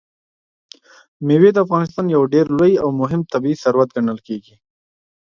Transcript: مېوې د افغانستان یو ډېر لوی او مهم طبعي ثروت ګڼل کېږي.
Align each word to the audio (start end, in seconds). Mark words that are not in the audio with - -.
مېوې 1.25 1.49
د 1.53 1.57
افغانستان 1.65 2.05
یو 2.15 2.23
ډېر 2.33 2.45
لوی 2.57 2.73
او 2.83 2.89
مهم 3.01 3.21
طبعي 3.31 3.55
ثروت 3.63 3.89
ګڼل 3.95 4.19
کېږي. 4.27 4.55